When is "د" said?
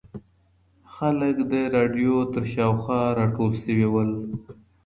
1.51-1.53